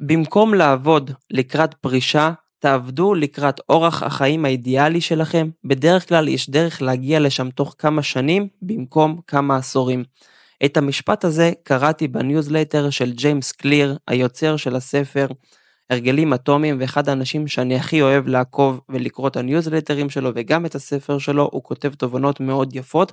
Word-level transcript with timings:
במקום 0.00 0.54
לעבוד 0.54 1.10
לקראת 1.30 1.74
פרישה, 1.74 2.32
תעבדו 2.58 3.14
לקראת 3.14 3.60
אורח 3.68 4.02
החיים 4.02 4.44
האידיאלי 4.44 5.00
שלכם, 5.00 5.48
בדרך 5.64 6.08
כלל 6.08 6.28
יש 6.28 6.50
דרך 6.50 6.82
להגיע 6.82 7.20
לשם 7.20 7.50
תוך 7.50 7.74
כמה 7.78 8.02
שנים 8.02 8.48
במקום 8.62 9.20
כמה 9.26 9.56
עשורים. 9.56 10.04
את 10.64 10.76
המשפט 10.76 11.24
הזה 11.24 11.52
קראתי 11.62 12.08
בניוזלטר 12.08 12.90
של 12.90 13.12
ג'יימס 13.12 13.52
קליר, 13.52 13.98
היוצר 14.08 14.56
של 14.56 14.76
הספר 14.76 15.26
הרגלים 15.90 16.32
אטומיים 16.32 16.76
ואחד 16.80 17.08
האנשים 17.08 17.48
שאני 17.48 17.76
הכי 17.76 18.02
אוהב 18.02 18.28
לעקוב 18.28 18.80
ולקרוא 18.88 19.28
את 19.28 19.36
הניוזלטרים 19.36 20.10
שלו 20.10 20.30
וגם 20.34 20.66
את 20.66 20.74
הספר 20.74 21.18
שלו, 21.18 21.48
הוא 21.52 21.62
כותב 21.62 21.94
תובנות 21.94 22.40
מאוד 22.40 22.76
יפות. 22.76 23.12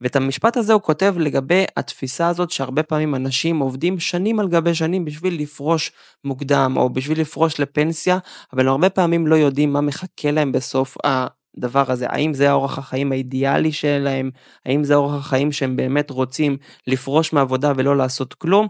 ואת 0.00 0.16
המשפט 0.16 0.56
הזה 0.56 0.72
הוא 0.72 0.82
כותב 0.82 1.14
לגבי 1.18 1.64
התפיסה 1.76 2.28
הזאת 2.28 2.50
שהרבה 2.50 2.82
פעמים 2.82 3.14
אנשים 3.14 3.58
עובדים 3.58 4.00
שנים 4.00 4.40
על 4.40 4.48
גבי 4.48 4.74
שנים 4.74 5.04
בשביל 5.04 5.42
לפרוש 5.42 5.92
מוקדם 6.24 6.74
או 6.76 6.90
בשביל 6.90 7.20
לפרוש 7.20 7.60
לפנסיה, 7.60 8.18
אבל 8.52 8.68
הרבה 8.68 8.90
פעמים 8.90 9.26
לא 9.26 9.34
יודעים 9.34 9.72
מה 9.72 9.80
מחכה 9.80 10.30
להם 10.30 10.52
בסוף 10.52 10.96
הדבר 11.04 11.84
הזה, 11.88 12.06
האם 12.08 12.34
זה 12.34 12.50
האורח 12.50 12.78
החיים 12.78 13.12
האידיאלי 13.12 13.72
שלהם, 13.72 14.30
האם 14.66 14.84
זה 14.84 14.94
אורח 14.94 15.14
החיים 15.14 15.52
שהם 15.52 15.76
באמת 15.76 16.10
רוצים 16.10 16.56
לפרוש 16.86 17.32
מעבודה 17.32 17.72
ולא 17.76 17.96
לעשות 17.96 18.34
כלום. 18.34 18.66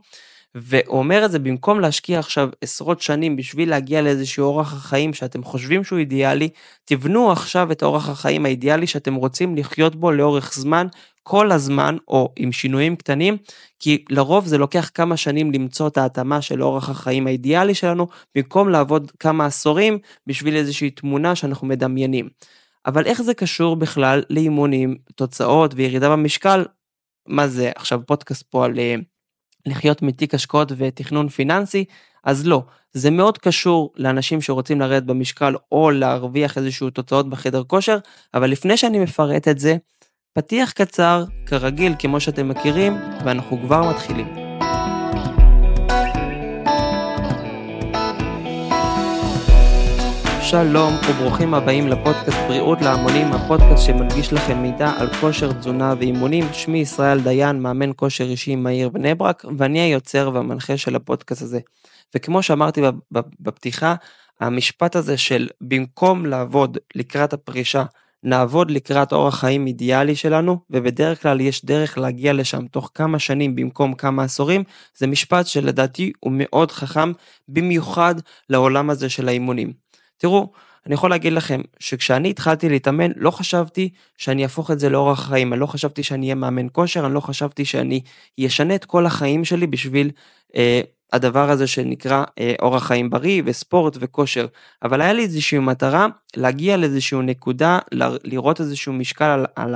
והוא 0.54 0.98
אומר 0.98 1.24
את 1.24 1.30
זה 1.30 1.38
במקום 1.38 1.80
להשקיע 1.80 2.18
עכשיו 2.18 2.48
עשרות 2.60 3.00
שנים 3.00 3.36
בשביל 3.36 3.70
להגיע 3.70 4.02
לאיזשהו 4.02 4.44
אורח 4.44 4.72
החיים 4.72 5.14
שאתם 5.14 5.44
חושבים 5.44 5.84
שהוא 5.84 5.98
אידיאלי, 5.98 6.48
תבנו 6.84 7.32
עכשיו 7.32 7.72
את 7.72 7.82
האורח 7.82 8.08
החיים 8.08 8.44
האידיאלי 8.44 8.86
שאתם 8.86 9.14
רוצים 9.14 9.56
לחיות 9.56 9.96
בו 9.96 10.12
לאורך 10.12 10.54
זמן, 10.54 10.86
כל 11.22 11.52
הזמן, 11.52 11.96
או 12.08 12.32
עם 12.36 12.52
שינויים 12.52 12.96
קטנים, 12.96 13.36
כי 13.78 14.04
לרוב 14.10 14.46
זה 14.46 14.58
לוקח 14.58 14.90
כמה 14.94 15.16
שנים 15.16 15.52
למצוא 15.52 15.88
את 15.88 15.98
ההתאמה 15.98 16.42
של 16.42 16.62
אורח 16.62 16.88
החיים 16.88 17.26
האידיאלי 17.26 17.74
שלנו, 17.74 18.06
במקום 18.34 18.68
לעבוד 18.68 19.12
כמה 19.18 19.46
עשורים 19.46 19.98
בשביל 20.26 20.56
איזושהי 20.56 20.90
תמונה 20.90 21.34
שאנחנו 21.34 21.66
מדמיינים. 21.66 22.28
אבל 22.86 23.06
איך 23.06 23.22
זה 23.22 23.34
קשור 23.34 23.76
בכלל 23.76 24.22
לאימונים, 24.30 24.96
תוצאות 25.14 25.74
וירידה 25.76 26.10
במשקל? 26.10 26.64
מה 27.26 27.48
זה 27.48 27.70
עכשיו 27.76 28.00
פודקאסט 28.06 28.42
פה 28.50 28.64
על 28.64 28.78
אה, 28.78 28.94
לחיות 29.66 30.02
מתיק 30.02 30.34
השקעות 30.34 30.72
ותכנון 30.76 31.28
פיננסי, 31.28 31.84
אז 32.24 32.46
לא, 32.46 32.62
זה 32.92 33.10
מאוד 33.10 33.38
קשור 33.38 33.92
לאנשים 33.96 34.40
שרוצים 34.40 34.80
לרדת 34.80 35.02
במשקל 35.02 35.54
או 35.72 35.90
להרוויח 35.90 36.58
איזשהו 36.58 36.90
תוצאות 36.90 37.30
בחדר 37.30 37.62
כושר, 37.64 37.98
אבל 38.34 38.50
לפני 38.50 38.76
שאני 38.76 38.98
מפרט 38.98 39.48
את 39.48 39.58
זה, 39.58 39.76
פתיח 40.32 40.72
קצר, 40.72 41.24
כרגיל, 41.46 41.94
כמו 41.98 42.20
שאתם 42.20 42.48
מכירים, 42.48 42.96
ואנחנו 43.24 43.58
כבר 43.62 43.90
מתחילים. 43.90 44.41
שלום 50.52 50.92
וברוכים 51.08 51.54
הבאים 51.54 51.88
לפודקאסט 51.88 52.38
בריאות 52.48 52.80
להמונים, 52.82 53.32
הפודקאסט 53.32 53.86
שמנגיש 53.86 54.32
לכם 54.32 54.62
מידע 54.62 54.92
על 54.98 55.14
כושר, 55.20 55.52
תזונה 55.52 55.94
ואימונים. 55.98 56.44
שמי 56.52 56.78
ישראל 56.78 57.20
דיין, 57.20 57.62
מאמן 57.62 57.90
כושר 57.96 58.24
אישי 58.24 58.56
מהיר 58.56 58.88
בני 58.88 59.14
ברק, 59.14 59.44
ואני 59.58 59.80
היוצר 59.80 60.30
והמנחה 60.34 60.76
של 60.76 60.96
הפודקאסט 60.96 61.42
הזה. 61.42 61.60
וכמו 62.14 62.42
שאמרתי 62.42 62.82
בפתיחה, 63.40 63.94
המשפט 64.40 64.96
הזה 64.96 65.16
של 65.16 65.48
במקום 65.60 66.26
לעבוד 66.26 66.78
לקראת 66.94 67.32
הפרישה, 67.32 67.84
נעבוד 68.22 68.70
לקראת 68.70 69.12
אורח 69.12 69.40
חיים 69.40 69.66
אידיאלי 69.66 70.16
שלנו, 70.16 70.58
ובדרך 70.70 71.22
כלל 71.22 71.40
יש 71.40 71.64
דרך 71.64 71.98
להגיע 71.98 72.32
לשם 72.32 72.66
תוך 72.66 72.90
כמה 72.94 73.18
שנים 73.18 73.56
במקום 73.56 73.94
כמה 73.94 74.24
עשורים, 74.24 74.64
זה 74.96 75.06
משפט 75.06 75.46
שלדעתי 75.46 76.12
הוא 76.20 76.32
מאוד 76.36 76.72
חכם, 76.72 77.12
במיוחד 77.48 78.14
לעולם 78.50 78.90
הזה 78.90 79.08
של 79.08 79.28
האימונים. 79.28 79.82
תראו, 80.22 80.52
אני 80.86 80.94
יכול 80.94 81.10
להגיד 81.10 81.32
לכם 81.32 81.60
שכשאני 81.78 82.30
התחלתי 82.30 82.68
להתאמן, 82.68 83.10
לא 83.16 83.30
חשבתי 83.30 83.90
שאני 84.18 84.42
אהפוך 84.42 84.70
את 84.70 84.78
זה 84.78 84.88
לאורח 84.88 85.28
חיים, 85.28 85.52
אני 85.52 85.60
לא 85.60 85.66
חשבתי 85.66 86.02
שאני 86.02 86.26
אהיה 86.26 86.34
מאמן 86.34 86.66
כושר, 86.72 87.06
אני 87.06 87.14
לא 87.14 87.20
חשבתי 87.20 87.64
שאני 87.64 88.00
אשנה 88.46 88.74
את 88.74 88.84
כל 88.84 89.06
החיים 89.06 89.44
שלי 89.44 89.66
בשביל 89.66 90.10
אה, 90.56 90.80
הדבר 91.12 91.50
הזה 91.50 91.66
שנקרא 91.66 92.24
אה, 92.38 92.54
אורח 92.62 92.86
חיים 92.86 93.10
בריא 93.10 93.42
וספורט 93.46 93.96
וכושר. 94.00 94.46
אבל 94.82 95.00
היה 95.00 95.12
לי 95.12 95.22
איזושהי 95.22 95.58
מטרה 95.58 96.06
להגיע 96.36 96.76
לאיזושהי 96.76 97.18
נקודה, 97.22 97.78
לראות 98.24 98.60
איזשהו 98.60 98.92
משקל 98.92 99.24
על, 99.24 99.46
על, 99.56 99.74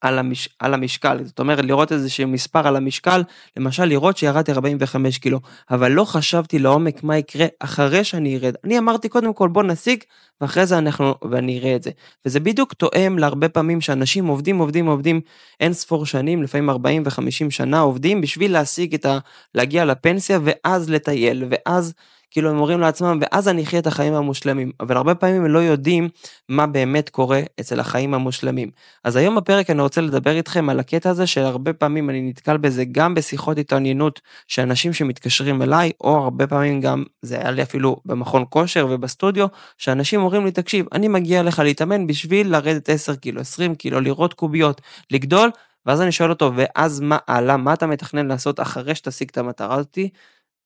על, 0.00 0.18
המש, 0.18 0.48
על 0.58 0.74
המשקל, 0.74 1.24
זאת 1.24 1.38
אומרת 1.38 1.64
לראות 1.64 1.92
איזשהו 1.92 2.28
מספר 2.28 2.68
על 2.68 2.76
המשקל, 2.76 3.22
למשל 3.56 3.84
לראות 3.84 4.16
שירדתי 4.16 4.52
45 4.52 5.18
קילו, 5.18 5.40
אבל 5.70 5.92
לא 5.92 6.04
חשבתי 6.04 6.58
לעומק 6.58 7.04
מה 7.04 7.18
יקרה 7.18 7.46
אחרי 7.60 8.04
שאני 8.04 8.36
ארד. 8.36 8.54
אני 8.64 8.78
אמרתי 8.78 9.08
קודם 9.08 9.34
כל 9.34 9.48
בוא 9.48 9.62
נשיג, 9.62 10.04
ואחרי 10.40 10.66
זה 10.66 10.78
אנחנו, 10.78 11.14
ואני 11.30 11.58
אראה 11.58 11.76
את 11.76 11.82
זה. 11.82 11.90
וזה 12.26 12.40
בדיוק 12.40 12.72
תואם 12.74 13.18
להרבה 13.18 13.48
פעמים 13.48 13.80
שאנשים 13.80 14.26
עובדים, 14.26 14.58
עובדים, 14.58 14.86
עובדים 14.86 15.20
אין 15.60 15.72
ספור 15.72 16.06
שנים, 16.06 16.42
לפעמים 16.42 16.70
40 16.70 17.02
ו-50 17.06 17.50
שנה 17.50 17.80
עובדים 17.80 18.20
בשביל 18.20 18.52
להשיג 18.52 18.94
את 18.94 19.06
ה... 19.06 19.18
להגיע 19.54 19.84
לפנסיה 19.84 20.38
ואז 20.44 20.90
לטייל, 20.90 21.44
ואז 21.50 21.92
כאילו 22.30 22.50
הם 22.50 22.56
אומרים 22.56 22.80
לעצמם, 22.80 23.18
ואז 23.22 23.48
אני 23.48 23.62
אחיה 23.62 23.78
את 23.78 23.86
החיים 23.86 24.14
המושלמים. 24.14 24.72
אבל 24.80 24.96
הרבה 24.96 25.14
פעמים 25.14 25.44
הם 25.44 25.50
לא 25.50 25.58
יודעים 25.58 26.08
מה 26.48 26.66
באמת 26.66 27.08
קורה 27.08 27.40
אצל 27.60 27.80
החיים 27.80 28.14
המושלמים. 28.14 28.70
אז 29.04 29.16
היום 29.16 29.36
בפרק 29.36 29.70
אני 29.70 29.82
רוצה 29.82 30.00
לדבר 30.00 30.36
איתכם 30.36 30.68
על 30.68 30.80
הקטע 30.80 31.10
הזה, 31.10 31.26
שהרבה 31.26 31.72
פעמים 31.72 32.10
אני 32.10 32.22
נתקל 32.22 32.56
בזה 32.56 32.84
גם 32.92 33.14
בשיחות 33.14 33.58
התעניינות 33.58 34.20
שאנשים 34.48 34.92
שמתקשרים 34.92 35.62
אליי, 35.62 35.90
או 36.00 36.16
הרבה 36.16 36.46
פעמים 36.46 36.80
גם, 36.80 37.04
זה 37.22 37.38
היה 37.38 37.50
לי 37.50 37.62
אפילו 37.62 37.96
במכון 38.04 38.44
כושר 38.50 38.86
ובסטודיו, 38.90 39.46
שאנשים 39.78 40.20
אומרים 40.20 40.44
לי, 40.44 40.50
תקשיב, 40.50 40.86
אני 40.92 41.08
מגיע 41.08 41.42
לך 41.42 41.58
להתאמן 41.58 42.06
בשביל 42.06 42.52
לרדת 42.52 42.88
10 42.90 43.14
קילו, 43.14 43.40
20 43.40 43.74
קילו, 43.74 44.00
לראות 44.00 44.34
קוביות, 44.34 44.80
לגדול, 45.10 45.50
ואז 45.86 46.00
אני 46.00 46.12
שואל 46.12 46.30
אותו, 46.30 46.52
ואז 46.56 47.00
מה 47.00 47.18
הלאה, 47.28 47.56
מה 47.56 47.72
אתה 47.72 47.86
מתכנן 47.86 48.26
לעשות 48.26 48.60
אחרי 48.60 48.94
שתשיג 48.94 49.28
את 49.30 49.38
המטרה 49.38 49.74
הזאתי? 49.74 50.08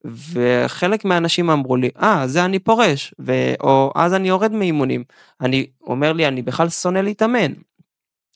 וחלק 0.04 1.04
מהאנשים 1.04 1.50
אמרו 1.50 1.76
לי, 1.76 1.91
אה, 2.03 2.26
זה 2.26 2.44
אני 2.44 2.59
פורש, 2.59 3.15
ו... 3.20 3.32
או 3.60 3.92
אז 3.94 4.15
אני 4.15 4.28
יורד 4.28 4.53
מאימונים. 4.53 5.04
אני 5.41 5.66
אומר 5.82 6.12
לי, 6.12 6.28
אני 6.28 6.42
בכלל 6.42 6.69
שונא 6.69 6.98
להתאמן. 6.98 7.53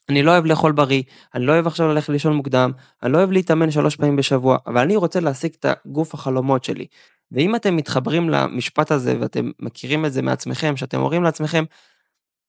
אני 0.09 0.23
לא 0.23 0.31
אוהב 0.31 0.45
לאכול 0.45 0.73
בריא, 0.73 1.03
אני 1.34 1.47
לא 1.47 1.53
אוהב 1.53 1.67
עכשיו 1.67 1.89
ללכת 1.89 2.09
לישון 2.09 2.33
מוקדם, 2.33 2.71
אני 3.03 3.12
לא 3.12 3.19
אוהב 3.19 3.33
להתאמן 3.33 3.71
שלוש 3.71 3.97
פעמים 3.97 4.17
בשבוע, 4.17 4.59
אבל 4.67 4.81
אני 4.81 4.97
רוצה 4.97 5.21
להשיג 5.21 5.53
את 5.61 5.67
הגוף 5.69 6.15
החלומות 6.15 6.65
שלי. 6.65 6.87
ואם 7.33 7.56
אתם 7.56 7.77
מתחברים 7.77 8.31
למשפט 8.31 8.91
הזה 8.91 9.17
ואתם 9.21 9.50
מכירים 9.61 10.05
את 10.05 10.12
זה 10.12 10.23
מעצמכם, 10.23 10.77
שאתם 10.77 10.99
אומרים 10.99 11.23
לעצמכם, 11.23 11.65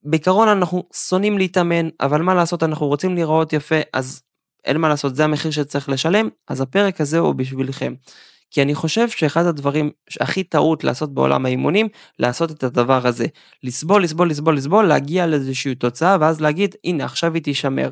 בעיקרון 0.03 0.47
אנחנו 0.47 0.83
שונאים 0.93 1.37
להתאמן, 1.37 1.89
אבל 1.99 2.21
מה 2.21 2.33
לעשות, 2.33 2.63
אנחנו 2.63 2.87
רוצים 2.87 3.15
להיראות 3.15 3.53
יפה, 3.53 3.75
אז 3.93 4.21
אין 4.65 4.77
מה 4.77 4.89
לעשות, 4.89 5.15
זה 5.15 5.23
המחיר 5.23 5.51
שצריך 5.51 5.89
לשלם, 5.89 6.29
אז 6.47 6.61
הפרק 6.61 7.01
הזה 7.01 7.19
הוא 7.19 7.35
בשבילכם. 7.35 7.93
כי 8.51 8.61
אני 8.61 8.75
חושב 8.75 9.09
שאחד 9.09 9.45
הדברים 9.45 9.91
שהכי 10.09 10.43
טעות 10.43 10.83
לעשות 10.83 11.13
בעולם 11.13 11.45
האימונים, 11.45 11.87
לעשות 12.19 12.51
את 12.51 12.63
הדבר 12.63 13.07
הזה. 13.07 13.25
לסבול, 13.63 14.03
לסבול, 14.03 14.29
לסבול, 14.29 14.57
לסבול, 14.57 14.85
להגיע 14.85 15.27
לאיזושהי 15.27 15.75
תוצאה, 15.75 16.17
ואז 16.19 16.41
להגיד, 16.41 16.75
הנה, 16.83 17.05
עכשיו 17.05 17.33
היא 17.33 17.43
תישמר. 17.43 17.89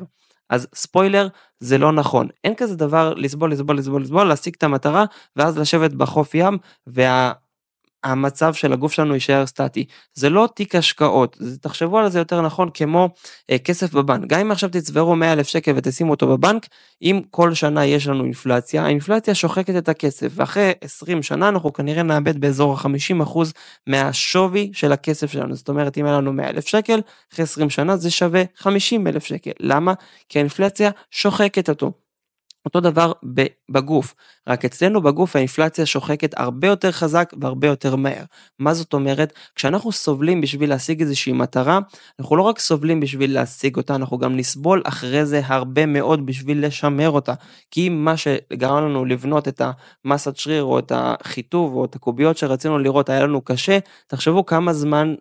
אז 0.50 0.68
ספוילר, 0.74 1.28
זה 1.60 1.78
לא 1.78 1.92
נכון. 1.92 2.28
אין 2.44 2.54
כזה 2.54 2.76
דבר 2.76 3.14
לסבול, 3.14 3.52
לסבול, 3.52 3.78
לסבול, 3.78 4.02
לסבול, 4.02 4.24
להשיג 4.28 4.54
את 4.58 4.62
המטרה, 4.62 5.04
ואז 5.36 5.58
לשבת 5.58 5.92
בחוף 5.92 6.34
ים, 6.34 6.58
וה... 6.86 7.32
המצב 8.04 8.54
של 8.54 8.72
הגוף 8.72 8.92
שלנו 8.92 9.14
יישאר 9.14 9.46
סטטי. 9.46 9.84
זה 10.14 10.30
לא 10.30 10.48
תיק 10.54 10.74
השקעות, 10.74 11.38
תחשבו 11.60 11.98
על 11.98 12.10
זה 12.10 12.18
יותר 12.18 12.40
נכון 12.40 12.70
כמו 12.74 13.08
אה, 13.50 13.58
כסף 13.58 13.92
בבנק. 13.94 14.26
גם 14.26 14.40
אם 14.40 14.50
עכשיו 14.50 14.70
תצברו 14.70 15.16
100 15.16 15.32
אלף 15.32 15.46
שקל 15.46 15.72
ותשימו 15.76 16.10
אותו 16.10 16.26
בבנק, 16.26 16.66
אם 17.02 17.20
כל 17.30 17.54
שנה 17.54 17.86
יש 17.86 18.06
לנו 18.06 18.24
אינפלציה, 18.24 18.84
האינפלציה 18.84 19.34
שוחקת 19.34 19.76
את 19.76 19.88
הכסף, 19.88 20.32
ואחרי 20.34 20.72
20 20.80 21.22
שנה 21.22 21.48
אנחנו 21.48 21.72
כנראה 21.72 22.02
נאבד 22.02 22.40
באזור 22.40 22.74
ה-50% 22.74 23.38
מהשווי 23.86 24.70
של 24.74 24.92
הכסף 24.92 25.32
שלנו. 25.32 25.54
זאת 25.54 25.68
אומרת, 25.68 25.98
אם 25.98 26.06
היה 26.06 26.16
לנו 26.16 26.32
100 26.32 26.50
אלף 26.50 26.66
שקל, 26.66 27.00
אחרי 27.32 27.42
20 27.42 27.70
שנה 27.70 27.96
זה 27.96 28.10
שווה 28.10 28.42
50 28.56 29.06
אלף 29.06 29.24
שקל. 29.24 29.50
למה? 29.60 29.94
כי 30.28 30.38
האינפלציה 30.38 30.90
שוחקת 31.10 31.68
אותו. 31.68 32.07
אותו 32.68 32.80
דבר 32.80 33.12
בגוף, 33.70 34.14
רק 34.48 34.64
אצלנו 34.64 35.02
בגוף 35.02 35.36
האינפלציה 35.36 35.86
שוחקת 35.86 36.34
הרבה 36.36 36.68
יותר 36.68 36.92
חזק 36.92 37.32
והרבה 37.40 37.68
יותר 37.68 37.96
מהר. 37.96 38.24
מה 38.58 38.74
זאת 38.74 38.92
אומרת? 38.92 39.32
כשאנחנו 39.54 39.92
סובלים 39.92 40.40
בשביל 40.40 40.70
להשיג 40.70 41.00
איזושהי 41.00 41.32
מטרה, 41.32 41.78
אנחנו 42.20 42.36
לא 42.36 42.42
רק 42.42 42.58
סובלים 42.58 43.00
בשביל 43.00 43.34
להשיג 43.34 43.76
אותה, 43.76 43.94
אנחנו 43.94 44.18
גם 44.18 44.36
נסבול 44.36 44.82
אחרי 44.84 45.26
זה 45.26 45.40
הרבה 45.44 45.86
מאוד 45.86 46.26
בשביל 46.26 46.66
לשמר 46.66 47.10
אותה. 47.10 47.34
כי 47.70 47.88
מה 47.88 48.16
שגרם 48.16 48.84
לנו 48.84 49.04
לבנות 49.04 49.48
את 49.48 49.62
המסת 50.04 50.36
שריר 50.36 50.62
או 50.62 50.78
את 50.78 50.92
החיטוב 50.94 51.74
או 51.74 51.84
את 51.84 51.94
הקוביות 51.94 52.36
שרצינו 52.36 52.78
לראות 52.78 53.08
היה 53.08 53.22
לנו 53.22 53.40
קשה, 53.40 53.78
תחשבו 54.06 54.46
כמה 54.46 54.72
זמן 54.72 55.14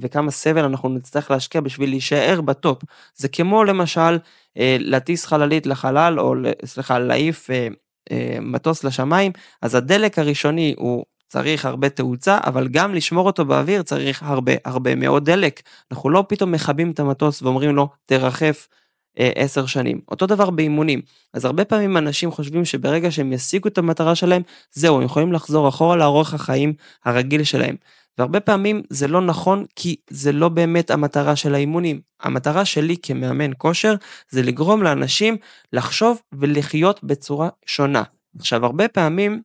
וכמה 0.00 0.30
סבל 0.30 0.64
אנחנו 0.64 0.88
נצטרך 0.88 1.30
להשקיע 1.30 1.60
בשביל 1.60 1.90
להישאר 1.90 2.40
בטופ. 2.40 2.82
זה 3.16 3.28
כמו 3.28 3.64
למשל 3.64 4.18
אה, 4.58 4.76
להטיס 4.80 5.26
חללית 5.26 5.66
לחלל, 5.66 6.20
או 6.20 6.34
סליחה, 6.64 6.98
להעיף 6.98 7.50
אה, 7.50 7.68
אה, 8.12 8.38
מטוס 8.40 8.84
לשמיים, 8.84 9.32
אז 9.62 9.74
הדלק 9.74 10.18
הראשוני 10.18 10.74
הוא 10.78 11.04
צריך 11.28 11.64
הרבה 11.64 11.88
תאוצה, 11.88 12.38
אבל 12.44 12.68
גם 12.68 12.94
לשמור 12.94 13.26
אותו 13.26 13.44
באוויר 13.44 13.82
צריך 13.82 14.22
הרבה 14.22 14.52
הרבה 14.64 14.94
מאוד 14.94 15.24
דלק. 15.24 15.60
אנחנו 15.92 16.10
לא 16.10 16.24
פתאום 16.28 16.52
מכבים 16.52 16.90
את 16.90 17.00
המטוס 17.00 17.42
ואומרים 17.42 17.76
לו, 17.76 17.88
תרחף 18.06 18.68
עשר 19.16 19.66
שנים. 19.66 20.00
אותו 20.10 20.26
דבר 20.26 20.50
באימונים. 20.50 21.00
אז 21.34 21.44
הרבה 21.44 21.64
פעמים 21.64 21.96
אנשים 21.96 22.30
חושבים 22.30 22.64
שברגע 22.64 23.10
שהם 23.10 23.32
ישיגו 23.32 23.68
את 23.68 23.78
המטרה 23.78 24.14
שלהם, 24.14 24.42
זהו, 24.72 24.96
הם 24.96 25.02
יכולים 25.02 25.32
לחזור 25.32 25.68
אחורה 25.68 25.96
לאורך 25.96 26.34
החיים 26.34 26.72
הרגיל 27.04 27.44
שלהם. 27.44 27.76
והרבה 28.18 28.40
פעמים 28.40 28.82
זה 28.90 29.08
לא 29.08 29.20
נכון 29.20 29.64
כי 29.76 29.96
זה 30.10 30.32
לא 30.32 30.48
באמת 30.48 30.90
המטרה 30.90 31.36
של 31.36 31.54
האימונים. 31.54 32.00
המטרה 32.22 32.64
שלי 32.64 32.96
כמאמן 33.02 33.50
כושר 33.58 33.94
זה 34.30 34.42
לגרום 34.42 34.82
לאנשים 34.82 35.36
לחשוב 35.72 36.20
ולחיות 36.32 37.04
בצורה 37.04 37.48
שונה. 37.66 38.02
עכשיו 38.38 38.64
הרבה 38.64 38.88
פעמים 38.88 39.42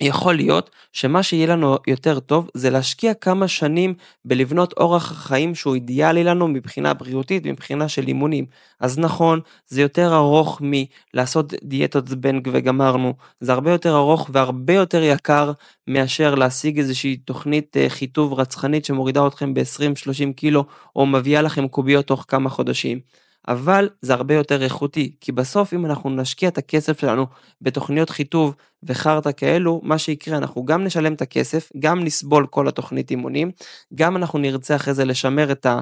יכול 0.00 0.34
להיות 0.34 0.70
שמה 0.92 1.22
שיהיה 1.22 1.46
לנו 1.46 1.76
יותר 1.86 2.20
טוב 2.20 2.50
זה 2.54 2.70
להשקיע 2.70 3.14
כמה 3.14 3.48
שנים 3.48 3.94
בלבנות 4.24 4.72
אורח 4.72 5.12
חיים 5.12 5.54
שהוא 5.54 5.74
אידיאלי 5.74 6.24
לנו 6.24 6.48
מבחינה 6.48 6.94
בריאותית, 6.94 7.46
מבחינה 7.46 7.88
של 7.88 8.08
אימונים. 8.08 8.46
אז 8.80 8.98
נכון, 8.98 9.40
זה 9.66 9.82
יותר 9.82 10.14
ארוך 10.14 10.60
מלעשות 10.62 11.54
דיאטות 11.62 12.08
זבנג 12.08 12.48
וגמרנו, 12.52 13.14
זה 13.40 13.52
הרבה 13.52 13.72
יותר 13.72 13.96
ארוך 13.96 14.30
והרבה 14.32 14.72
יותר 14.72 15.02
יקר 15.02 15.52
מאשר 15.86 16.34
להשיג 16.34 16.78
איזושהי 16.78 17.16
תוכנית 17.16 17.76
אה, 17.76 17.88
חיטוב 17.88 18.32
רצחנית 18.32 18.84
שמורידה 18.84 19.26
אתכם 19.26 19.54
ב-20-30 19.54 20.32
קילו 20.36 20.64
או 20.96 21.06
מביאה 21.06 21.42
לכם 21.42 21.68
קוביות 21.68 22.06
תוך 22.06 22.24
כמה 22.28 22.50
חודשים. 22.50 23.25
אבל 23.48 23.88
זה 24.02 24.14
הרבה 24.14 24.34
יותר 24.34 24.62
איכותי, 24.62 25.16
כי 25.20 25.32
בסוף 25.32 25.74
אם 25.74 25.86
אנחנו 25.86 26.10
נשקיע 26.10 26.48
את 26.48 26.58
הכסף 26.58 27.00
שלנו 27.00 27.26
בתוכניות 27.60 28.10
חיטוב 28.10 28.54
וחרטא 28.82 29.30
כאלו, 29.36 29.80
מה 29.84 29.98
שיקרה, 29.98 30.38
אנחנו 30.38 30.64
גם 30.64 30.84
נשלם 30.84 31.12
את 31.12 31.22
הכסף, 31.22 31.72
גם 31.78 32.04
נסבול 32.04 32.46
כל 32.46 32.68
התוכנית 32.68 33.10
אימונים, 33.10 33.50
גם 33.94 34.16
אנחנו 34.16 34.38
נרצה 34.38 34.76
אחרי 34.76 34.94
זה 34.94 35.04
לשמר 35.04 35.52
את 35.52 35.66
ה... 35.66 35.80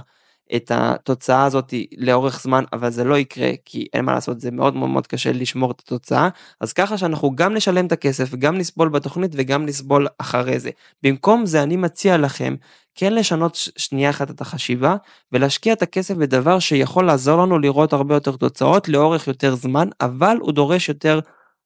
את 0.56 0.70
התוצאה 0.74 1.44
הזאת 1.44 1.74
לאורך 1.96 2.40
זמן, 2.42 2.64
אבל 2.72 2.90
זה 2.90 3.04
לא 3.04 3.18
יקרה, 3.18 3.50
כי 3.64 3.86
אין 3.92 4.04
מה 4.04 4.12
לעשות, 4.12 4.40
זה 4.40 4.50
מאוד 4.50 4.76
מאוד 4.76 4.90
מאוד 4.90 5.06
קשה 5.06 5.32
לשמור 5.32 5.70
את 5.70 5.80
התוצאה, 5.80 6.28
אז 6.60 6.72
ככה 6.72 6.98
שאנחנו 6.98 7.36
גם 7.36 7.54
נשלם 7.54 7.86
את 7.86 7.92
הכסף, 7.92 8.34
גם 8.34 8.58
נסבול 8.58 8.88
בתוכנית 8.88 9.30
וגם 9.34 9.66
נסבול 9.66 10.06
אחרי 10.18 10.60
זה. 10.60 10.70
במקום 11.02 11.46
זה 11.46 11.62
אני 11.62 11.76
מציע 11.76 12.16
לכם 12.18 12.54
כן 12.94 13.12
לשנות 13.14 13.54
שנייה 13.76 14.10
אחת 14.10 14.30
את 14.30 14.40
החשיבה 14.40 14.96
ולהשקיע 15.32 15.72
את 15.72 15.82
הכסף 15.82 16.14
בדבר 16.14 16.58
שיכול 16.58 17.06
לעזור 17.06 17.42
לנו 17.42 17.58
לראות 17.58 17.92
הרבה 17.92 18.14
יותר 18.14 18.36
תוצאות 18.36 18.88
לאורך 18.88 19.28
יותר 19.28 19.54
זמן, 19.54 19.88
אבל 20.00 20.36
הוא 20.40 20.52
דורש 20.52 20.88
יותר 20.88 21.20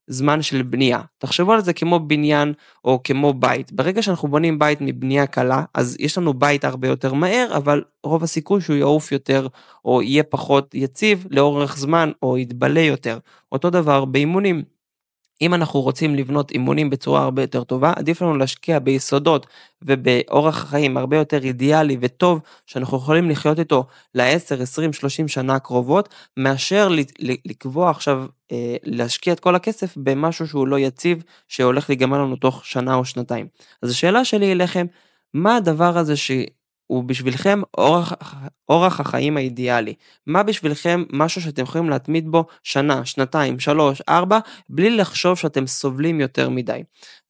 זמן 0.09 0.43
של 0.43 0.63
בנייה. 0.63 1.01
תחשבו 1.19 1.53
על 1.53 1.61
זה 1.61 1.73
כמו 1.73 2.01
בניין 2.01 2.53
או 2.85 3.01
כמו 3.05 3.33
בית. 3.33 3.73
ברגע 3.73 4.03
שאנחנו 4.03 4.29
בונים 4.29 4.59
בית 4.59 4.79
מבנייה 4.81 5.27
קלה, 5.27 5.65
אז 5.75 5.97
יש 6.01 6.19
לנו 6.19 6.35
בית 6.35 6.65
הרבה 6.65 6.89
יותר 6.89 7.15
מהר, 7.15 7.49
אבל 7.57 7.83
רוב 8.05 8.23
הסיכוי 8.23 8.61
שהוא 8.61 8.77
יעוף 8.77 9.13
יותר 9.13 9.47
או 9.85 10.03
יהיה 10.03 10.23
פחות 10.23 10.75
יציב 10.75 11.27
לאורך 11.31 11.77
זמן 11.79 12.11
או 12.23 12.39
יתבלה 12.39 12.81
יותר. 12.81 13.19
אותו 13.53 13.71
דבר 13.71 14.05
באימונים. 14.05 14.78
אם 15.43 15.55
אנחנו 15.55 15.81
רוצים 15.81 16.15
לבנות 16.15 16.51
אימונים 16.51 16.91
בצורה 16.91 17.23
הרבה 17.23 17.43
יותר 17.43 17.65
טובה, 17.65 17.93
עדיף 17.97 18.23
לנו 18.23 18.37
להשקיע 18.37 18.79
ביסודות 18.79 19.47
ובאורח 19.83 20.65
חיים 20.71 20.97
הרבה 20.97 21.17
יותר 21.17 21.45
אידיאלי 21.45 21.97
וטוב, 22.01 22.41
שאנחנו 22.67 22.97
יכולים 22.97 23.31
לחיות 23.31 23.59
איתו 23.59 23.87
ל-10, 24.15 24.63
20, 24.63 24.93
30 24.93 25.29
שנה 25.29 25.55
הקרובות, 25.55 26.09
מאשר 26.37 26.89
לקבוע 27.47 27.91
עכשיו, 27.91 28.27
אה, 28.53 28.77
להשקיע 28.83 29.33
את 29.33 29.41
כל 29.41 29.55
הכסף 29.55 29.97
במשהו 29.97 30.49
שהוא 30.49 30.69
לא 30.69 30.79
יציב, 30.79 31.23
שהולך 31.49 31.91
להיגמר 31.91 32.19
לנו 32.19 32.37
תוך 32.37 32.67
שנה 32.67 32.95
או 32.95 33.05
שנתיים. 33.05 33.47
אז 33.83 33.91
השאלה 33.91 34.25
שלי 34.25 34.53
אליכם, 34.53 34.87
מה 35.35 35.57
הדבר 35.57 35.99
הזה 35.99 36.17
ש... 36.17 36.31
הוא 36.89 37.05
בשבילכם 37.05 37.61
אורח, 37.79 38.13
אורח 38.69 39.01
החיים 39.01 39.37
האידיאלי. 39.37 39.95
מה 40.27 40.43
בשבילכם 40.43 41.05
משהו 41.13 41.43
שאתם 41.43 41.63
יכולים 41.63 41.91
להתמיד 41.91 42.29
בו 42.29 42.45
שנה, 42.63 43.05
שנתיים, 43.05 43.59
שלוש, 43.59 44.03
ארבע, 44.09 44.39
בלי 44.69 44.91
לחשוב 44.91 45.39
שאתם 45.39 45.67
סובלים 45.67 46.21
יותר 46.21 46.49
מדי. 46.49 46.83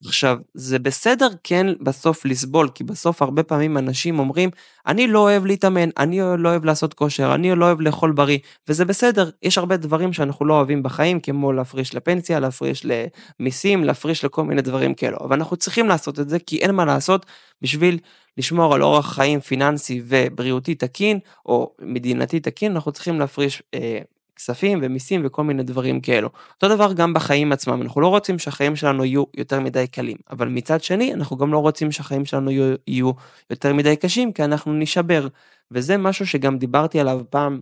עכשיו, 0.05 0.37
זה 0.53 0.79
בסדר 0.79 1.27
כן 1.43 1.67
בסוף 1.81 2.25
לסבול, 2.25 2.69
כי 2.75 2.83
בסוף 2.83 3.21
הרבה 3.21 3.43
פעמים 3.43 3.77
אנשים 3.77 4.19
אומרים, 4.19 4.49
אני 4.87 5.07
לא 5.07 5.19
אוהב 5.19 5.45
להתאמן, 5.45 5.89
אני 5.97 6.19
לא 6.37 6.49
אוהב 6.49 6.65
לעשות 6.65 6.93
כושר, 6.93 7.35
אני 7.35 7.55
לא 7.55 7.65
אוהב 7.65 7.81
לאכול 7.81 8.11
בריא, 8.11 8.37
וזה 8.67 8.85
בסדר, 8.85 9.29
יש 9.43 9.57
הרבה 9.57 9.77
דברים 9.77 10.13
שאנחנו 10.13 10.45
לא 10.45 10.53
אוהבים 10.53 10.83
בחיים, 10.83 11.19
כמו 11.19 11.53
להפריש 11.53 11.95
לפנסיה, 11.95 12.39
להפריש 12.39 12.85
למיסים, 12.85 13.83
להפריש 13.83 14.25
לכל 14.25 14.43
מיני 14.43 14.61
דברים 14.61 14.93
כאלו, 14.93 15.17
אבל 15.21 15.35
אנחנו 15.35 15.57
צריכים 15.57 15.87
לעשות 15.87 16.19
את 16.19 16.29
זה, 16.29 16.39
כי 16.39 16.57
אין 16.57 16.71
מה 16.71 16.85
לעשות 16.85 17.25
בשביל 17.61 17.99
לשמור 18.39 18.75
על 18.75 18.83
אורח 18.83 19.13
חיים 19.13 19.39
פיננסי 19.39 20.01
ובריאותי 20.05 20.75
תקין, 20.75 21.19
או 21.45 21.73
מדינתי 21.79 22.39
תקין, 22.39 22.71
אנחנו 22.71 22.91
צריכים 22.91 23.19
להפריש 23.19 23.63
אה, 23.73 23.99
כספים 24.35 24.79
ומיסים 24.81 25.21
וכל 25.25 25.43
מיני 25.43 25.63
דברים 25.63 26.01
כאלו. 26.01 26.29
אותו 26.55 26.75
דבר 26.75 26.93
גם 26.93 27.13
בחיים 27.13 27.51
עצמם, 27.51 27.81
אנחנו 27.81 28.01
לא 28.01 28.07
רוצים 28.07 28.39
שהחיים 28.39 28.75
שלנו 28.75 29.05
יהיו 29.05 29.23
יותר 29.37 29.59
מדי 29.59 29.87
קלים, 29.87 30.17
אבל 30.29 30.47
מצד 30.47 30.83
שני, 30.83 31.13
אנחנו 31.13 31.37
גם 31.37 31.53
לא 31.53 31.57
רוצים 31.57 31.91
שהחיים 31.91 32.25
שלנו 32.25 32.51
יהיו, 32.51 32.75
יהיו 32.87 33.11
יותר 33.49 33.73
מדי 33.73 33.95
קשים, 33.95 34.33
כי 34.33 34.43
אנחנו 34.43 34.73
נשבר. 34.73 35.27
וזה 35.71 35.97
משהו 35.97 36.27
שגם 36.27 36.57
דיברתי 36.57 36.99
עליו 36.99 37.21
פעם 37.29 37.59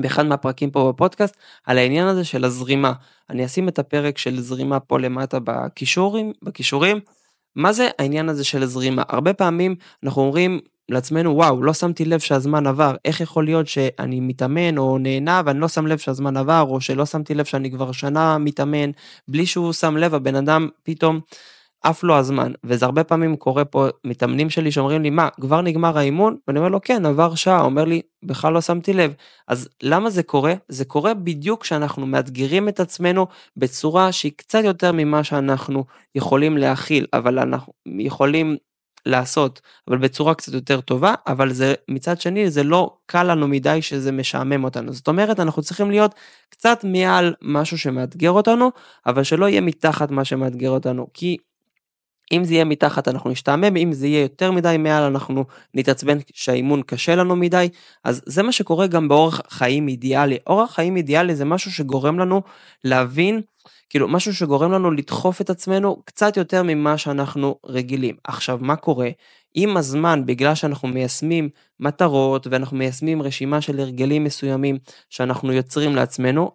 באחד 0.00 0.26
מהפרקים 0.26 0.70
פה 0.70 0.92
בפודקאסט, 0.92 1.36
על 1.66 1.78
העניין 1.78 2.06
הזה 2.06 2.24
של 2.24 2.44
הזרימה. 2.44 2.92
אני 3.30 3.44
אשים 3.44 3.68
את 3.68 3.78
הפרק 3.78 4.18
של 4.18 4.40
זרימה 4.40 4.80
פה 4.80 4.98
למטה 4.98 5.38
בקישורים, 5.44 6.32
בקישורים. 6.42 7.00
מה 7.56 7.72
זה 7.72 7.88
העניין 7.98 8.28
הזה 8.28 8.44
של 8.44 8.62
הזרימה? 8.62 9.02
הרבה 9.08 9.34
פעמים 9.34 9.74
אנחנו 10.04 10.22
אומרים 10.22 10.60
לעצמנו, 10.88 11.36
וואו, 11.36 11.62
לא 11.62 11.72
שמתי 11.72 12.04
לב 12.04 12.20
שהזמן 12.20 12.66
עבר, 12.66 12.94
איך 13.04 13.20
יכול 13.20 13.44
להיות 13.44 13.68
שאני 13.68 14.20
מתאמן 14.20 14.78
או 14.78 14.98
נהנה 14.98 15.42
ואני 15.46 15.60
לא 15.60 15.68
שם 15.68 15.86
לב 15.86 15.98
שהזמן 15.98 16.36
עבר, 16.36 16.64
או 16.68 16.80
שלא 16.80 17.06
שמתי 17.06 17.34
לב 17.34 17.44
שאני 17.44 17.70
כבר 17.70 17.92
שנה 17.92 18.38
מתאמן, 18.38 18.90
בלי 19.28 19.46
שהוא 19.46 19.72
שם 19.72 19.96
לב, 19.96 20.14
הבן 20.14 20.34
אדם 20.34 20.68
פתאום 20.82 21.20
עף 21.82 22.02
לו 22.02 22.16
הזמן, 22.16 22.52
וזה 22.64 22.84
הרבה 22.84 23.04
פעמים 23.04 23.36
קורה 23.36 23.64
פה, 23.64 23.86
מתאמנים 24.04 24.50
שלי 24.50 24.72
שאומרים 24.72 25.02
לי, 25.02 25.10
מה, 25.10 25.28
כבר 25.40 25.60
נגמר 25.60 25.98
האימון? 25.98 26.36
ואני 26.48 26.58
אומר 26.58 26.68
לו, 26.68 26.80
כן, 26.80 27.06
עבר 27.06 27.34
שעה, 27.34 27.60
אומר 27.60 27.84
לי, 27.84 28.02
בכלל 28.22 28.52
לא 28.52 28.60
שמתי 28.60 28.92
לב. 28.92 29.14
אז 29.48 29.68
למה 29.82 30.10
זה 30.10 30.22
קורה? 30.22 30.54
זה 30.68 30.84
קורה 30.84 31.14
בדיוק 31.14 31.62
כשאנחנו 31.62 32.06
מאתגרים 32.06 32.68
את 32.68 32.80
עצמנו 32.80 33.26
בצורה 33.56 34.12
שהיא 34.12 34.32
קצת 34.36 34.60
יותר 34.64 34.92
ממה 34.92 35.24
שאנחנו 35.24 35.84
יכולים 36.14 36.58
להכיל, 36.58 37.06
אבל 37.12 37.38
אנחנו 37.38 37.72
יכולים 37.86 38.56
לעשות, 39.06 39.60
אבל 39.88 39.98
בצורה 39.98 40.34
קצת 40.34 40.52
יותר 40.52 40.80
טובה, 40.80 41.14
אבל 41.26 41.52
זה 41.52 41.74
מצד 41.88 42.20
שני 42.20 42.50
זה 42.50 42.62
לא 42.62 42.96
קל 43.06 43.22
לנו 43.22 43.48
מדי 43.48 43.82
שזה 43.82 44.12
משעמם 44.12 44.64
אותנו. 44.64 44.92
זאת 44.92 45.08
אומרת, 45.08 45.40
אנחנו 45.40 45.62
צריכים 45.62 45.90
להיות 45.90 46.14
קצת 46.48 46.84
מעל 46.84 47.34
משהו 47.42 47.78
שמאתגר 47.78 48.30
אותנו, 48.30 48.70
אבל 49.06 49.22
שלא 49.22 49.48
יהיה 49.48 49.60
מתחת 49.60 50.10
מה 50.10 50.24
שמאתגר 50.24 50.70
אותנו, 50.70 51.06
כי 51.14 51.36
אם 52.32 52.44
זה 52.44 52.54
יהיה 52.54 52.64
מתחת 52.64 53.08
אנחנו 53.08 53.30
נשתעמם, 53.30 53.76
אם 53.76 53.92
זה 53.92 54.06
יהיה 54.06 54.22
יותר 54.22 54.50
מדי 54.50 54.76
מעל 54.78 55.02
אנחנו 55.02 55.44
נתעצבן 55.74 56.18
שהאימון 56.34 56.82
קשה 56.82 57.14
לנו 57.14 57.36
מדי, 57.36 57.68
אז 58.04 58.22
זה 58.26 58.42
מה 58.42 58.52
שקורה 58.52 58.86
גם 58.86 59.08
באורח 59.08 59.40
חיים 59.48 59.88
אידיאלי. 59.88 60.38
אורח 60.46 60.74
חיים 60.74 60.96
אידיאלי 60.96 61.36
זה 61.36 61.44
משהו 61.44 61.72
שגורם 61.72 62.18
לנו 62.18 62.42
להבין, 62.84 63.40
כאילו 63.90 64.08
משהו 64.08 64.34
שגורם 64.34 64.72
לנו 64.72 64.90
לדחוף 64.90 65.40
את 65.40 65.50
עצמנו 65.50 66.02
קצת 66.04 66.36
יותר 66.36 66.62
ממה 66.62 66.98
שאנחנו 66.98 67.58
רגילים. 67.66 68.16
עכשיו, 68.24 68.58
מה 68.60 68.76
קורה? 68.76 69.08
עם 69.54 69.76
הזמן, 69.76 70.26
בגלל 70.26 70.54
שאנחנו 70.54 70.88
מיישמים 70.88 71.48
מטרות 71.80 72.46
ואנחנו 72.50 72.76
מיישמים 72.76 73.22
רשימה 73.22 73.60
של 73.60 73.80
הרגלים 73.80 74.24
מסוימים 74.24 74.78
שאנחנו 75.10 75.52
יוצרים 75.52 75.96
לעצמנו, 75.96 76.50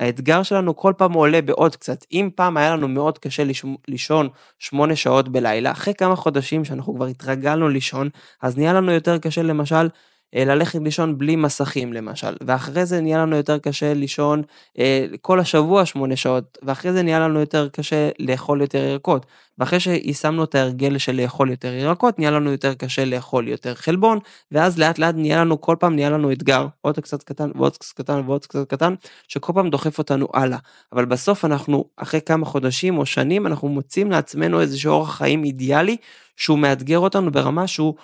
האתגר 0.00 0.42
שלנו 0.42 0.76
כל 0.76 0.92
פעם 0.96 1.12
עולה 1.12 1.42
בעוד 1.42 1.76
קצת. 1.76 2.04
אם 2.12 2.30
פעם 2.34 2.56
היה 2.56 2.76
לנו 2.76 2.88
מאוד 2.88 3.18
קשה 3.18 3.42
לישון 3.88 4.28
שמונה 4.58 4.96
שעות 4.96 5.28
בלילה, 5.28 5.72
אחרי 5.72 5.94
כמה 5.94 6.16
חודשים 6.16 6.64
שאנחנו 6.64 6.94
כבר 6.94 7.06
התרגלנו 7.06 7.68
לישון, 7.68 8.08
אז 8.42 8.58
נהיה 8.58 8.72
לנו 8.72 8.92
יותר 8.92 9.18
קשה 9.18 9.42
למשל 9.42 9.88
ללכת 10.34 10.78
לישון 10.82 11.18
בלי 11.18 11.36
מסכים 11.36 11.92
למשל, 11.92 12.34
ואחרי 12.40 12.86
זה 12.86 13.00
נהיה 13.00 13.18
לנו 13.18 13.36
יותר 13.36 13.58
קשה 13.58 13.94
לישון 13.94 14.42
אה, 14.78 15.06
כל 15.20 15.40
השבוע 15.40 15.86
שמונה 15.86 16.16
שעות, 16.16 16.58
ואחרי 16.62 16.92
זה 16.92 17.02
נהיה 17.02 17.20
לנו 17.20 17.40
יותר 17.40 17.68
קשה 17.68 18.10
לאכול 18.18 18.60
יותר 18.60 18.78
ירקות, 18.78 19.26
ואחרי 19.58 19.80
שיישמנו 19.80 20.44
את 20.44 20.54
ההרגל 20.54 20.98
של 20.98 21.20
לאכול 21.22 21.50
יותר 21.50 21.72
ירקות, 21.72 22.18
נהיה 22.18 22.30
לנו 22.30 22.50
יותר 22.50 22.74
קשה 22.74 23.04
לאכול 23.04 23.48
יותר 23.48 23.74
חלבון, 23.74 24.18
ואז 24.52 24.78
לאט 24.78 24.98
לאט 24.98 25.14
נהיה 25.14 25.40
לנו, 25.40 25.60
כל 25.60 25.76
פעם 25.80 25.94
נהיה 25.94 26.10
לנו 26.10 26.32
אתגר, 26.32 26.66
עוד 26.80 27.00
קצת 27.00 27.22
קטן 27.22 27.50
ועוד 27.54 27.76
קצת 27.76 27.96
קטן 27.96 28.22
ועוד 28.26 28.46
קצת 28.46 28.68
קטן, 28.68 28.94
שכל 29.28 29.52
פעם 29.52 29.70
דוחף 29.70 29.98
אותנו 29.98 30.28
הלאה. 30.34 30.58
אבל 30.92 31.04
בסוף 31.04 31.44
אנחנו, 31.44 31.84
אחרי 31.96 32.20
כמה 32.20 32.46
חודשים 32.46 32.98
או 32.98 33.06
שנים, 33.06 33.46
אנחנו 33.46 33.68
מוצאים 33.68 34.10
לעצמנו 34.10 34.60
איזשהו 34.60 34.92
אורח 34.92 35.16
חיים 35.16 35.44
אידיאלי, 35.44 35.96
שהוא 36.36 36.58
מאתגר 36.58 36.98
אותנו 36.98 37.32
ברמה 37.32 37.66
שהוא 37.66 37.94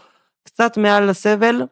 קצת 0.44 0.76
מעל 0.76 1.10
הסבל, 1.10 1.62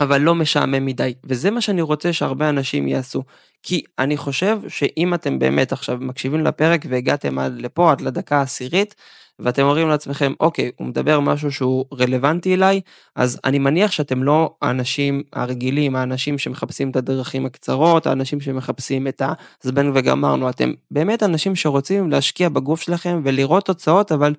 אבל 0.00 0.20
לא 0.20 0.34
משעמם 0.34 0.86
מדי, 0.86 1.14
וזה 1.24 1.50
מה 1.50 1.60
שאני 1.60 1.82
רוצה 1.82 2.12
שהרבה 2.12 2.48
אנשים 2.48 2.88
יעשו. 2.88 3.22
כי 3.62 3.82
אני 3.98 4.16
חושב 4.16 4.58
שאם 4.68 5.14
אתם 5.14 5.38
באמת 5.38 5.72
עכשיו 5.72 5.98
מקשיבים 6.00 6.44
לפרק 6.44 6.86
והגעתם 6.88 7.38
עד 7.38 7.60
לפה, 7.60 7.92
עד 7.92 8.00
לדקה 8.00 8.38
העשירית, 8.38 8.94
ואתם 9.42 9.62
אומרים 9.62 9.88
לעצמכם, 9.88 10.32
אוקיי, 10.40 10.70
הוא 10.76 10.86
מדבר 10.86 11.20
משהו 11.20 11.52
שהוא 11.52 11.84
רלוונטי 11.92 12.54
אליי, 12.54 12.80
אז 13.16 13.40
אני 13.44 13.58
מניח 13.58 13.90
שאתם 13.90 14.22
לא 14.22 14.54
האנשים 14.62 15.22
הרגילים, 15.32 15.96
האנשים 15.96 16.38
שמחפשים 16.38 16.90
את 16.90 16.96
הדרכים 16.96 17.46
הקצרות, 17.46 18.06
האנשים 18.06 18.40
שמחפשים 18.40 19.06
את 19.06 19.22
הזבנג 19.64 19.92
וגמרנו, 19.94 20.50
אתם 20.50 20.72
באמת 20.90 21.22
אנשים 21.22 21.56
שרוצים 21.56 22.10
להשקיע 22.10 22.48
בגוף 22.48 22.80
שלכם 22.80 23.20
ולראות 23.24 23.64
תוצאות, 23.64 24.12
אבל 24.12 24.34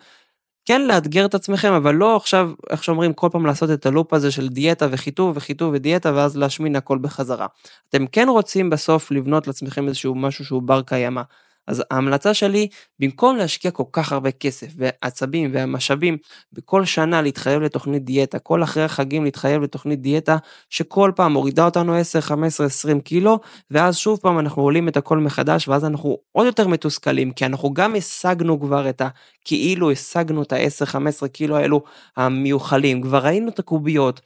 כן 0.66 0.82
לאתגר 0.88 1.26
את 1.26 1.34
עצמכם, 1.36 1.74
אבל 1.74 1.96
לא 1.96 2.16
עכשיו, 2.16 2.52
איך 2.70 2.84
שאומרים, 2.84 3.14
כל 3.14 3.30
פעם 3.32 3.46
לעשות 3.46 3.70
את 3.72 3.86
הלופ 3.86 4.14
הזה 4.14 4.32
של 4.32 4.48
דיאטה 4.50 4.88
וחיטוב 4.92 5.38
וחיטוב 5.38 5.74
ודיאטה, 5.74 6.14
ואז 6.16 6.38
להשמין 6.38 6.76
הכל 6.76 6.98
בחזרה. 7.02 7.48
אתם 7.90 8.08
כן 8.08 8.28
רוצים 8.30 8.70
בסוף 8.70 9.12
לבנות 9.12 9.48
לעצמכם 9.48 9.88
איזשהו 9.88 10.16
משהו 10.16 10.46
שהוא 10.46 10.62
בר 10.62 10.82
קיימא. 10.82 11.22
אז 11.68 11.84
ההמלצה 11.92 12.34
שלי, 12.34 12.68
במקום 13.00 13.38
להשקיע 13.38 13.72
כל 13.72 13.84
כך 13.92 14.12
הרבה 14.12 14.32
כסף 14.32 14.68
ועצבים 14.78 15.52
ומשאבים 15.54 16.18
בכל 16.54 16.86
שנה 16.86 17.22
להתחייב 17.22 17.62
לתוכנית 17.62 18.06
דיאטה, 18.06 18.40
כל 18.40 18.64
אחרי 18.64 18.84
החגים 18.84 19.24
להתחייב 19.24 19.62
לתוכנית 19.62 20.02
דיאטה 20.02 20.38
שכל 20.70 21.12
פעם 21.16 21.34
מורידה 21.34 21.66
אותנו 21.66 21.96
10, 21.96 22.22
15, 22.22 22.66
20 22.66 23.02
קילו, 23.02 23.40
ואז 23.72 23.98
שוב 23.98 24.20
פעם 24.22 24.40
אנחנו 24.40 24.62
עולים 24.62 24.88
את 24.88 24.98
הכל 24.98 25.18
מחדש, 25.18 25.68
ואז 25.68 25.86
אנחנו 25.86 26.18
עוד 26.32 26.46
יותר 26.46 26.68
מתוסכלים, 26.68 27.32
כי 27.32 27.46
אנחנו 27.46 27.74
גם 27.74 27.96
השגנו 27.96 28.60
כבר 28.60 28.90
את 28.90 29.02
ה... 29.02 29.08
כאילו 29.46 29.92
השגנו 29.92 30.44
את 30.44 30.54
ה-10, 30.54 30.86
15 30.86 31.30
קילו 31.30 31.58
האלו 31.58 31.84
המיוחלים, 32.18 33.02
כבר 33.02 33.26
ראינו 33.26 33.50
את 33.50 33.60
הקוביות, 33.60 34.22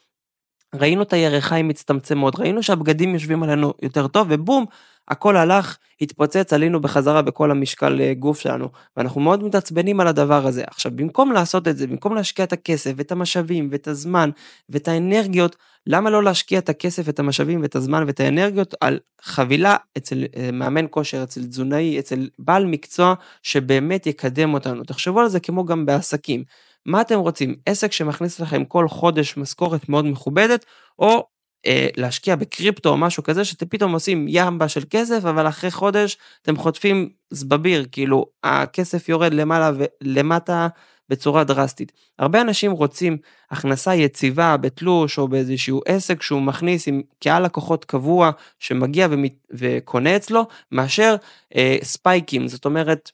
ראינו 0.79 1.01
את 1.01 1.13
הירכיים 1.13 1.67
מצטמצמות, 1.67 2.39
ראינו 2.39 2.63
שהבגדים 2.63 3.13
יושבים 3.13 3.43
עלינו 3.43 3.73
יותר 3.81 4.07
טוב, 4.07 4.27
ובום, 4.29 4.65
הכל 5.07 5.37
הלך, 5.37 5.77
התפוצץ, 6.01 6.53
עלינו 6.53 6.81
בחזרה 6.81 7.21
בכל 7.21 7.51
המשקל 7.51 8.01
אה, 8.01 8.13
גוף 8.13 8.39
שלנו, 8.39 8.69
ואנחנו 8.97 9.21
מאוד 9.21 9.43
מתעצבנים 9.43 9.99
על 9.99 10.07
הדבר 10.07 10.47
הזה. 10.47 10.63
עכשיו, 10.67 10.91
במקום 10.95 11.31
לעשות 11.31 11.67
את 11.67 11.77
זה, 11.77 11.87
במקום 11.87 12.15
להשקיע 12.15 12.45
את 12.45 12.53
הכסף 12.53 12.91
ואת 12.95 13.11
המשאבים 13.11 13.67
ואת 13.71 13.87
הזמן 13.87 14.29
ואת 14.69 14.87
האנרגיות, 14.87 15.55
למה 15.87 16.09
לא 16.09 16.23
להשקיע 16.23 16.59
את 16.59 16.69
הכסף, 16.69 17.09
את 17.09 17.19
המשאבים 17.19 17.61
ואת 17.61 17.75
הזמן 17.75 18.03
ואת 18.07 18.19
האנרגיות 18.19 18.73
על 18.81 18.99
חבילה 19.21 19.75
אצל 19.97 20.23
אה, 20.35 20.49
מאמן 20.53 20.85
כושר, 20.89 21.23
אצל 21.23 21.43
תזונאי, 21.43 21.99
אצל 21.99 22.29
בעל 22.39 22.65
מקצוע 22.65 23.13
שבאמת 23.43 24.07
יקדם 24.07 24.53
אותנו. 24.53 24.83
תחשבו 24.83 25.19
על 25.19 25.27
זה 25.27 25.39
כמו 25.39 25.65
גם 25.65 25.85
בעסקים. 25.85 26.43
מה 26.85 27.01
אתם 27.01 27.19
רוצים? 27.19 27.55
עסק 27.65 27.91
שמכניס 27.91 28.39
לכם 28.39 28.65
כל 28.65 28.87
חודש 28.87 29.37
משכורת 29.37 29.89
מאוד 29.89 30.05
מכובדת, 30.05 30.65
או 30.99 31.27
אה, 31.65 31.87
להשקיע 31.97 32.35
בקריפטו 32.35 32.89
או 32.89 32.97
משהו 32.97 33.23
כזה, 33.23 33.45
שאתם 33.45 33.65
פתאום 33.65 33.93
עושים 33.93 34.25
ימבה 34.29 34.67
של 34.67 34.83
כסף, 34.89 35.25
אבל 35.25 35.47
אחרי 35.47 35.71
חודש 35.71 36.17
אתם 36.41 36.57
חוטפים 36.57 37.09
זבביר, 37.29 37.85
כאילו 37.91 38.25
הכסף 38.43 39.09
יורד 39.09 39.33
למעלה 39.33 39.71
ולמטה 39.77 40.67
בצורה 41.09 41.43
דרסטית. 41.43 41.91
הרבה 42.19 42.41
אנשים 42.41 42.71
רוצים 42.71 43.17
הכנסה 43.51 43.95
יציבה 43.95 44.57
בתלוש 44.57 45.17
או 45.17 45.27
באיזשהו 45.27 45.81
עסק 45.85 46.21
שהוא 46.21 46.41
מכניס 46.41 46.87
עם 46.87 47.01
קהל 47.23 47.45
לקוחות 47.45 47.85
קבוע 47.85 48.31
שמגיע 48.59 49.07
ומת... 49.11 49.33
וקונה 49.51 50.15
אצלו, 50.15 50.47
מאשר 50.71 51.15
אה, 51.55 51.77
ספייקים, 51.83 52.47
זאת 52.47 52.65
אומרת, 52.65 53.11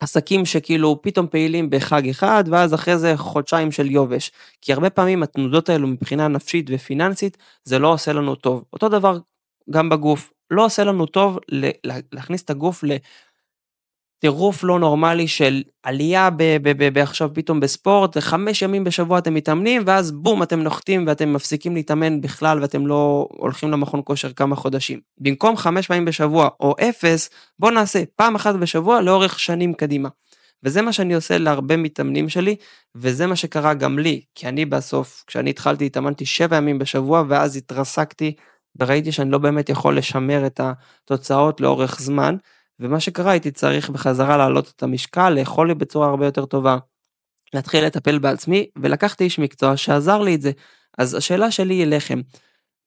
עסקים 0.00 0.46
שכאילו 0.46 1.02
פתאום 1.02 1.26
פעילים 1.26 1.70
בחג 1.70 2.08
אחד, 2.08 2.44
ואז 2.50 2.74
אחרי 2.74 2.98
זה 2.98 3.16
חודשיים 3.16 3.72
של 3.72 3.90
יובש. 3.90 4.30
כי 4.60 4.72
הרבה 4.72 4.90
פעמים 4.90 5.22
התנודות 5.22 5.68
האלו 5.68 5.86
מבחינה 5.86 6.28
נפשית 6.28 6.66
ופיננסית, 6.70 7.36
זה 7.64 7.78
לא 7.78 7.92
עושה 7.92 8.12
לנו 8.12 8.34
טוב. 8.34 8.64
אותו 8.72 8.88
דבר 8.88 9.18
גם 9.70 9.88
בגוף, 9.88 10.32
לא 10.50 10.64
עושה 10.64 10.84
לנו 10.84 11.06
טוב 11.06 11.38
להכניס 12.12 12.42
את 12.42 12.50
הגוף 12.50 12.84
טירוף 14.20 14.64
לא 14.64 14.78
נורמלי 14.78 15.28
של 15.28 15.62
עלייה 15.82 16.28
עכשיו 16.96 17.30
פתאום 17.34 17.60
בספורט, 17.60 18.18
חמש 18.18 18.62
ימים 18.62 18.84
בשבוע 18.84 19.18
אתם 19.18 19.34
מתאמנים, 19.34 19.82
ואז 19.86 20.12
בום, 20.12 20.42
אתם 20.42 20.60
נוחתים 20.60 21.04
ואתם 21.06 21.32
מפסיקים 21.32 21.74
להתאמן 21.74 22.20
בכלל 22.20 22.62
ואתם 22.62 22.86
לא 22.86 23.28
הולכים 23.30 23.70
למכון 23.70 24.00
כושר 24.04 24.32
כמה 24.32 24.56
חודשים. 24.56 25.00
במקום 25.18 25.56
חמש 25.56 25.86
פעמים 25.86 26.04
בשבוע 26.04 26.48
או 26.60 26.74
אפס, 26.80 27.30
בואו 27.58 27.72
נעשה 27.72 28.02
פעם 28.16 28.34
אחת 28.34 28.54
בשבוע 28.54 29.00
לאורך 29.00 29.40
שנים 29.40 29.74
קדימה. 29.74 30.08
וזה 30.64 30.82
מה 30.82 30.92
שאני 30.92 31.14
עושה 31.14 31.38
להרבה 31.38 31.76
מתאמנים 31.76 32.28
שלי, 32.28 32.56
וזה 32.94 33.26
מה 33.26 33.36
שקרה 33.36 33.74
גם 33.74 33.98
לי, 33.98 34.20
כי 34.34 34.48
אני 34.48 34.64
בסוף, 34.64 35.24
כשאני 35.26 35.50
התחלתי, 35.50 35.86
התאמנתי 35.86 36.26
שבע 36.26 36.56
ימים 36.56 36.78
בשבוע, 36.78 37.22
ואז 37.28 37.56
התרסקתי, 37.56 38.34
וראיתי 38.80 39.12
שאני 39.12 39.30
לא 39.30 39.38
באמת 39.38 39.68
יכול 39.68 39.98
לשמר 39.98 40.46
את 40.46 40.60
התוצאות 40.60 41.60
לאורך 41.60 42.00
זמן. 42.00 42.36
ומה 42.80 43.00
שקרה 43.00 43.30
הייתי 43.30 43.50
צריך 43.50 43.90
בחזרה 43.90 44.36
להעלות 44.36 44.72
את 44.76 44.82
המשקל, 44.82 45.30
לאכול 45.30 45.68
לי 45.68 45.74
בצורה 45.74 46.08
הרבה 46.08 46.24
יותר 46.26 46.46
טובה, 46.46 46.78
להתחיל 47.54 47.84
לטפל 47.84 48.18
בעצמי, 48.18 48.66
ולקחתי 48.76 49.24
איש 49.24 49.38
מקצוע 49.38 49.76
שעזר 49.76 50.18
לי 50.18 50.34
את 50.34 50.42
זה. 50.42 50.50
אז 50.98 51.14
השאלה 51.14 51.50
שלי 51.50 51.74
היא 51.74 51.84
אליכם, 51.84 52.20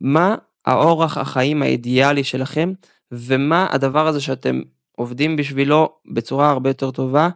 מה 0.01 0.35
האורח 0.65 1.17
החיים 1.17 1.61
האידיאלי 1.61 2.23
שלכם, 2.23 2.73
ומה 3.11 3.67
הדבר 3.71 4.07
הזה 4.07 4.21
שאתם 4.21 4.61
עובדים 4.97 5.35
בשבילו 5.35 5.89
בצורה 6.13 6.49
הרבה 6.49 6.69
יותר 6.69 6.91
טובה, 6.91 7.29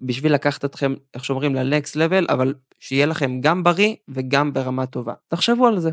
בשביל 0.00 0.34
לקחת 0.34 0.64
אתכם, 0.64 0.94
איך 1.14 1.24
שאומרים, 1.24 1.54
לנקסט 1.54 1.96
לבל, 1.96 2.26
אבל 2.28 2.54
שיהיה 2.78 3.06
לכם 3.06 3.40
גם 3.40 3.62
בריא 3.62 3.94
וגם 4.08 4.52
ברמה 4.52 4.86
טובה. 4.86 5.14
תחשבו 5.28 5.66
על 5.66 5.78
זה. 5.78 5.90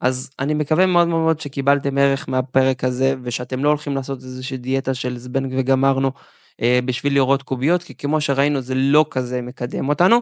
אז 0.00 0.30
אני 0.38 0.54
מקווה 0.54 0.86
מאוד 0.86 1.08
מאוד 1.08 1.40
שקיבלתם 1.40 1.98
ערך 1.98 2.28
מהפרק 2.28 2.84
הזה, 2.84 3.14
ושאתם 3.22 3.64
לא 3.64 3.68
הולכים 3.68 3.94
לעשות 3.94 4.22
איזושהי 4.22 4.56
דיאטה 4.56 4.94
של 4.94 5.18
זבנג 5.18 5.54
וגמרנו 5.56 6.10
אה, 6.62 6.78
בשביל 6.84 7.14
לראות 7.14 7.42
קוביות, 7.42 7.82
כי 7.82 7.94
כמו 7.94 8.20
שראינו 8.20 8.60
זה 8.60 8.74
לא 8.74 9.06
כזה 9.10 9.42
מקדם 9.42 9.88
אותנו. 9.88 10.20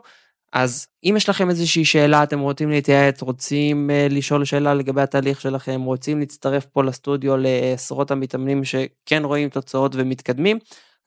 אז 0.53 0.87
אם 1.05 1.15
יש 1.17 1.29
לכם 1.29 1.51
איזושהי 1.51 1.85
שאלה, 1.85 2.23
אתם 2.23 2.41
רוצים 2.41 2.71
להתייעץ, 2.71 3.23
רוצים 3.23 3.91
אה, 3.91 4.07
לשאול 4.11 4.45
שאלה 4.45 4.75
לגבי 4.75 5.03
התהליך 5.03 5.41
שלכם, 5.41 5.83
רוצים 5.83 6.21
להצטרף 6.21 6.67
פה 6.67 6.85
לסטודיו 6.85 7.37
לעשרות 7.37 8.11
המתאמנים 8.11 8.65
שכן 8.65 9.25
רואים 9.25 9.49
תוצאות 9.49 9.93
ומתקדמים, 9.95 10.59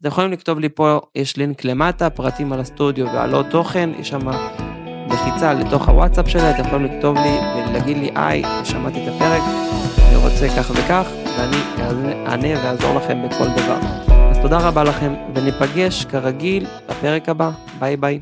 אתם 0.01 0.07
יכולים 0.07 0.31
לכתוב 0.31 0.59
לי 0.59 0.69
פה, 0.69 0.99
יש 1.15 1.37
לינק 1.37 1.65
למטה, 1.65 2.09
פרטים 2.09 2.53
על 2.53 2.59
הסטודיו 2.59 3.05
ועל 3.05 3.33
עוד 3.33 3.45
תוכן, 3.49 3.89
יש 3.99 4.09
שם 4.09 4.27
לחיצה 5.09 5.53
לתוך 5.53 5.89
הוואטסאפ 5.89 6.29
שלי, 6.29 6.49
אתם 6.49 6.67
יכולים 6.67 6.85
לכתוב 6.85 7.17
לי 7.17 7.39
ולהגיד 7.69 7.97
לי, 7.97 8.11
היי, 8.15 8.43
שמעתי 8.63 9.03
את 9.03 9.13
הפרק, 9.15 9.41
אני 10.07 10.15
רוצה 10.15 10.47
כך 10.57 10.71
וכך, 10.71 11.07
ואני 11.37 11.57
אענה 12.27 12.47
ואעזור 12.63 12.95
לכם 12.95 13.17
בכל 13.29 13.47
דבר. 13.47 13.77
אז 14.31 14.39
תודה 14.39 14.57
רבה 14.57 14.83
לכם, 14.83 15.13
וניפגש 15.33 16.05
כרגיל 16.05 16.65
בפרק 16.89 17.29
הבא. 17.29 17.49
ביי 17.79 17.97
ביי. 17.97 18.19